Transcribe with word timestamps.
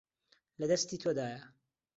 لە 0.59 0.65
دەستی 0.71 1.01
تۆدایە. 1.01 1.41